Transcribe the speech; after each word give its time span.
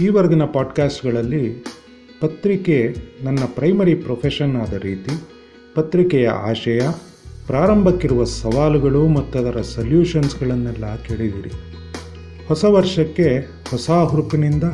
ಈವರೆಗಿನ 0.00 0.42
ಪಾಡ್ಕಾಸ್ಟ್ಗಳಲ್ಲಿ 0.44 1.64
ಪತ್ರಿಕೆ 2.20 2.94
ನನ್ನ 3.22 3.38
primary 3.54 3.94
profession 3.94 4.56
ಆದ 4.56 4.72
ರೀತಿ, 4.72 5.10
ಪತ್ರಿಕೆಯ 5.74 6.28
ಆಶಯ, 6.28 6.80
ಪ್ರಾರಂಭಕ್ಕಿರುವ 7.46 8.24
ಸವಾಲುಗಳು 8.24 9.08
ಮತ್ತು 9.08 9.38
ಅದರ 9.38 9.60
ಸಲ್ಯೂಷನ್ಸ್ಗಳನ್ನೆಲ್ಲ 9.60 10.96
ಕೇಳಿದಿರಿ. 10.96 11.50
ಹೊಸ 12.48 12.64
ವರ್ಷಕ್ಕೆ 12.64 13.38
ಹೊಸ 13.70 13.90
ಹುರುಪಿನಿಂದ 13.90 14.64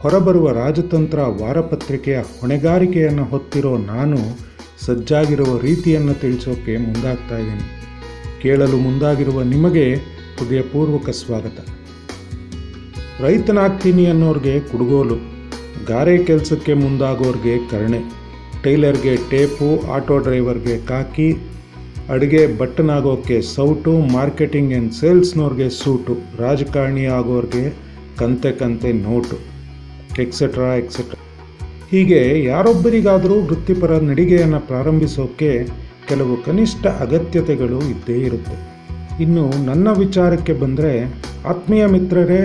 ಹೊರಬರುವ 0.00 0.52
ರಾಜತಂತ್ರ 0.52 1.18
ವಾರಪತ್ರಿಕೆಯ 1.18 2.22
ಹೊಣೆಗಾರಿಕೆಯನ್ನು 2.40 3.24
ಹೊತ್ತಿರೋ 3.24 3.78
ನಾನು 3.78 4.18
ಸಜ್ಜಾಗಿರುವ 4.80 5.58
ರೀತಿಯನ್ನು 5.58 6.14
ತಿಳಿಸೋಕೆ 6.14 6.76
ಮುಂದಾಗ್ತಾ 6.76 7.38
ಇದ್ದೀನಿ. 7.38 7.82
ಕೇಳಲು 8.42 8.76
ಮುಂದಾಗಿರುವ 8.76 9.42
ನಿಮಗೆ 9.42 9.94
ಹೃದಯಪೂರ್ವಕ 10.38 11.10
ಸ್ವಾಗತ. 11.10 11.68
ರೈತನಾಗ್ತೀನಿ 13.22 14.06
ಅನ್ನೋರಿಗೆ 14.06 14.60
ಕುಡುಗೋಲು, 14.60 15.16
ಗಾರೆ 15.88 16.24
ಕೆಲಸಕ್ಕೆ 16.24 16.74
ಮುಂದಾಗೋರಿಗೆ 16.74 17.54
ಕರುಣೆ, 17.70 18.00
ಟೈಲರ್ಗೆ 18.64 19.16
ಟೇಪು, 19.30 19.68
ಆಟೋ 19.92 20.18
ಡ್ರೈವರ್ಗೆ 20.18 20.76
ಕಾಕಿ, 20.86 21.28
ಅಡುಗೆ 22.08 22.58
ಬಟ್ಟನಾಗೋಕ್ಕೆ 22.58 23.42
ಸೌಟು, 23.42 23.92
ಮಾರ್ಕೆಟಿಂಗ್ 24.12 24.72
ಆ್ಯಂಡ್ 24.72 24.92
ಸೇಲ್ಸ್ನವ್ರಿಗೆ 24.92 25.70
ಸೂಟು, 25.70 26.16
ರಾಜಕಾರಣಿ 26.38 27.04
ಆಗೋರಿಗೆ 27.04 27.64
ಕಂತೆ 28.18 28.52
ಕಂತೆ 28.52 28.92
ನೋಟು 28.92 29.38
ಎಕ್ಸೆಟ್ರಾ 30.22 30.74
ಎಕ್ಸೆಟ್ರಾ 30.74 31.18
ಹೀಗೆ 31.90 32.44
ಯಾರೊಬ್ಬರಿಗಾದರೂ 32.44 33.34
ವೃತ್ತಿಪರ 33.40 33.92
ನಡಿಗೆಯನ್ನು 33.98 34.60
ಪ್ರಾರಂಭಿಸೋಕ್ಕೆ 34.60 35.50
ಕೆಲವು 36.08 36.34
ಕನಿಷ್ಠ 36.44 36.86
ಅಗತ್ಯತೆಗಳು 36.86 37.78
ಇದ್ದೇ 37.78 38.18
ಇರುತ್ತೆ. 38.20 38.56
ಇನ್ನು 39.22 39.44
ನನ್ನ 39.64 39.88
ವಿಚಾರಕ್ಕೆ 39.98 40.52
ಬಂದರೆ, 40.52 40.92
ಆತ್ಮೀಯ 41.48 41.86
ಮಿತ್ರರೇ 41.86 42.40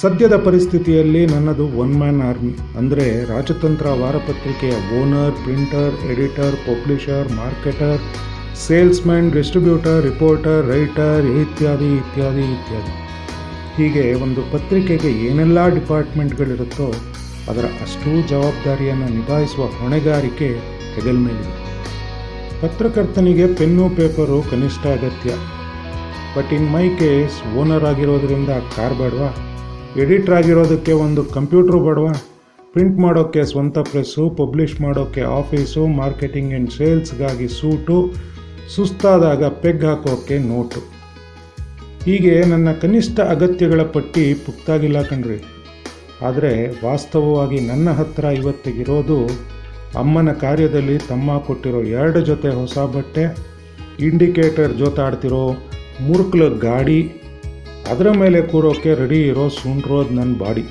ಸದ್ಯದ 0.00 0.36
ಪರಿಸ್ಥಿತಿಯಲ್ಲಿ 0.46 1.20
ನನ್ನದು 1.26 1.64
ಒನ್ 1.82 1.92
ಮ್ಯಾನ್ 1.98 2.20
ಆರ್ಮಿ 2.28 2.52
ಅಂದರೆ 2.78 3.04
ರಾಜತಂತ್ರ 3.24 3.86
ವಾರಪತ್ರಿಕೆಯ 4.00 4.74
owner 5.00 5.36
printer 5.42 5.94
editor 6.12 6.56
publisher 6.66 7.28
marketer 7.32 8.00
salesman 8.64 9.32
distributor 9.32 10.00
reporter 10.08 10.68
writer 10.72 11.26
ಇತ್ಯಾದಿ 11.42 11.90
ಇತ್ಯಾದಿ 12.00 12.44
ಇತ್ಯಾದಿ. 12.56 12.92
ಹೀಗೆ 13.76 14.04
ಒಂದು 14.14 14.42
ಪತ್ರಿಕೆಗೆ 14.54 15.12
ಏನೆಲ್ಲ 15.28 15.68
ಡಿಪಾರ್ಟ್ಮೆಂಟ್ಗಳಿರುತ್ತೋ 15.78 16.88
ಅದರ 17.52 17.64
ಅಷ್ಟೂ 17.86 18.12
ಜವಾಬ್ದಾರಿಯನ್ನು 18.34 19.08
ನಿಭಾಯಿಸುವ 19.16 19.64
ಹೊಣೆಗಾರಿಕೆ 19.80 20.50
ಹೆಗಲ್ 20.96 21.22
ಮೇಲಿದೆ. 21.24 21.56
ಪತ್ರಕರ್ತನಿಗೆ 22.60 23.46
ಪೆನ್ನು, 23.58 23.88
ಪೇಪರು 23.88 24.42
ಕನಿಷ್ಠ 24.50 24.86
ಅಗತ್ಯ. 24.98 25.30
But 26.36 26.52
in 26.52 26.70
my 26.76 26.86
case 27.00 27.56
owner 27.62 27.84
ಆಗಿರೋದರಿಂದ 27.84 28.52
ಕಾರ್ 28.76 28.98
ಬೇಡವಾ? 29.02 29.32
ಎಡಿಟ್ರ್ 30.02 30.34
ಆಗಿರೋದಕ್ಕೆ 30.34 30.92
ಒಂದು 30.92 31.24
ಕಂಪ್ಯೂಟ್ರು 31.24 31.78
ಬೇಡವಾ, 31.80 32.12
ಪ್ರಿಂಟ್ 32.72 32.98
ಮಾಡೋಕ್ಕೆ 32.98 33.44
ಸ್ವಂತ 33.44 33.78
ಪ್ರೆಸ್ಸು 33.78 34.30
ಪಬ್ಲಿಷ್ 34.30 34.80
ಮಾಡೋಕ್ಕೆ 34.80 35.20
ಆಫೀಸು, 35.20 35.86
ಮಾರ್ಕೆಟಿಂಗ್ 35.86 36.50
ಆ್ಯಂಡ್ 36.50 36.70
ಸೇಲ್ಸ್ಗಾಗಿ 36.70 37.48
ಸೂಟು, 37.48 38.12
ಸುಸ್ತಾದಾಗ 38.74 39.44
ಪೆಗ್ 39.44 39.84
ಹಾಕೋಕ್ಕೆ 39.84 40.38
ನೋಟು. 40.38 40.80
ಹೀಗೆ 42.04 42.44
ನನ್ನ 42.44 42.72
ಕನಿಷ್ಠ 42.72 43.20
ಅಗತ್ಯಗಳ 43.20 43.82
ಪಟ್ಟಿ 43.82 44.34
ಪುಕ್ತಾಗಿಲ್ಲ 44.34 45.02
ಕಣ್ರಿ. 45.02 45.38
ಆದರೆ 46.22 46.52
ವಾಸ್ತವವಾಗಿ 46.84 47.60
ನನ್ನ 47.60 47.90
ಹತ್ರ 47.90 48.24
ಇವತ್ತಿಗಿರೋದು 48.24 49.18
ಅಮ್ಮನ 49.98 50.32
ಕಾರ್ಯದಲ್ಲಿ 50.32 50.98
ತಮ್ಮ 50.98 51.38
ಕೊಟ್ಟಿರೋ 51.38 51.82
ಎರಡು 51.82 52.20
ಜೊತೆ 52.20 52.48
ಹೊಸ 52.48 52.78
ಬಟ್ಟೆ, 52.78 53.24
ಇಂಡಿಕೇಟರ್ 54.00 54.72
ಜೋತಾಡ್ತಿರೋ 54.72 55.44
ಮುರುಕ್ಲ 56.00 56.58
ಗಾಡಿ 56.58 57.00
ಅದರ 57.92 58.10
ಮೇಲೆ 58.20 58.38
ಕೂರೋಕ್ಕೆ 58.42 58.94
ರೆಡಿ 58.94 59.18
ಇರೋ 59.30 59.48
ಸುಂಡ್ರೋದು 59.48 60.14
ನನ್ನ 60.14 60.32
ಬಾಡಿ. 60.38 60.64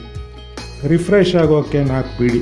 ರಿಫ್ರೆಶ್ 0.91 1.35
ಆಗೋಕ್ಕೆ 1.35 1.83
ನಾಲ್ಕು 1.83 2.13
ಬಿಡಿ 2.21 2.41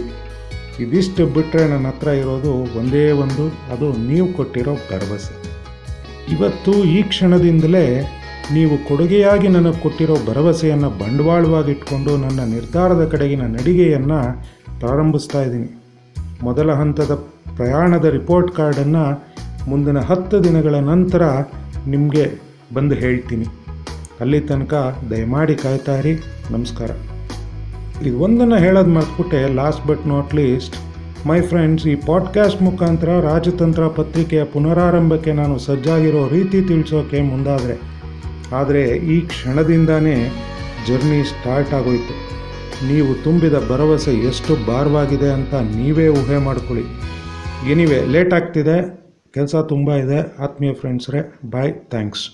ಇದಿಷ್ಟು 0.83 1.23
ಬಿಟ್ಟರೆ 1.35 1.63
ನನ್ನ 1.67 1.87
ಹತ್ರ 1.87 2.07
ಇರೋದು 2.07 2.51
ಒಂದೇ 2.79 3.11
ಒಂದು, 3.23 3.45
ಅದು 3.73 3.87
ನೀವು 4.09 4.27
ಕೊಟ್ಟಿರೋ 4.33 4.73
ಭರವಸೆ. 4.89 5.33
ಇವತ್ತು 6.33 6.73
ಈ 6.95 7.03
ಕ್ಷಣದಿಂದಲೇ 7.03 7.85
ನೀವು 8.53 8.75
ಕೊಡುಗೆಯಾಗಿ 8.87 9.47
ನನಗೆ 9.47 9.79
ಕೊಟ್ಟಿರೋ 9.81 10.15
ಭರವಸೆಯನ್ನು 10.27 10.89
ಬಂಡವಾಳವಾಗಿಟ್ಕೊಂಡು 11.01 12.17
ನನ್ನ 12.17 12.39
ನಿರ್ಧಾರದ 12.55 13.03
ಕಡೆಗಿನ 13.07 13.43
ನಡಿಗೆಯನ್ನು 13.57 14.19
ಪ್ರಾರಂಭಿಸ್ತಾ 14.79 15.41
ಇದ್ದೀನಿ. 15.41 15.69
ಮೊದಲ 16.43 16.71
ಹಂತದ 16.71 17.13
ಪ್ರಯಾಣದ 17.57 18.05
ರಿಪೋರ್ಟ್ 18.05 18.51
ಕಾರ್ಡನ್ನು 18.51 19.03
ಮುಂದಿನ 19.69 19.99
ಹತ್ತು 19.99 20.43
ದಿನಗಳ 20.43 20.75
ನಂತರ 20.91 21.23
ನಿಮಗೆ 21.87 22.25
ಬಂದು 22.73 22.95
ಹೇಳ್ತೀನಿ. 22.95 23.47
ಅಲ್ಲಿ 24.21 24.39
ತನಕ 24.41 24.73
ದಯಮಾಡಿ 25.09 25.55
ಕಾಯ್ತಾ 25.55 25.93
ಇರಿ. 25.99 26.13
ನಮಸ್ಕಾರ. 26.51 26.91
ಇದು 28.05 28.17
ಒಂದನ್ನು 28.19 28.57
ಹೇಳೋದು 28.57 28.89
ಮರ್ತ್ಬಿಟ್ಟೆ 28.89 29.39
last 29.55 29.83
but 29.87 30.03
not 30.07 30.35
least 30.35 30.75
my 31.27 31.37
friends 31.41 31.85
ಈ 31.87 31.95
ಪಾಡ್ಕಾಸ್ಟ್ 31.95 32.61
ಮುಖಾಂತರ 32.61 33.11
ರಾಜತಂತ್ರ 33.19 33.87
ಪತ್ರಿಕೆಯ 33.87 34.43
ಪುನರಾರಂಭಕ್ಕೆ 34.43 35.33
ನಾನು 35.33 35.55
ಸಜ್ಜಾಗಿರೋ 35.59 36.21
ರೀತಿ 36.27 36.61
ತಿಳಿಸೋಕೆ 36.61 37.21
ಮುಂದಾದರೆ, 37.21 37.75
ಆದರೆ 38.51 38.83
ಈ 39.13 39.17
ಕ್ಷಣದಿಂದಾನೇ 39.21 40.17
ಜರ್ನಿ 40.87 41.21
ಸ್ಟಾರ್ಟ್ 41.23 41.73
ಆಗೋಯ್ತು. 41.73 42.15
ನೀವು 42.87 43.23
ತುಂಬಿದ 43.23 43.53
ಭರವಸೆ 43.69 44.13
ಎಷ್ಟು 44.27 44.51
ಭಾರವಾಗಿದೆ 44.65 45.31
ಅಂತ 45.31 45.53
ನೀವೇ 45.75 46.07
ಊಹೆ 46.19 46.37
ಮಾಡ್ಕೊಳ್ಳಿ. 46.37 46.85
ಎನಿವೆ 47.71 47.99
ಲೇಟ್ 48.05 48.33
ಆಗ್ತಿದೆ, 48.33 48.77
ಕೆಲಸ 49.33 49.55
ತುಂಬ 49.69 49.89
ಇದೆ. 49.93 50.21
ಆತ್ಮೀಯ 50.43 50.73
ಫ್ರೆಂಡ್ಸ್ರೆ 50.73 51.21
ಬಾಯ್ 51.51 51.73
ಥ್ಯಾಂಕ್ಸ್ 51.89 52.25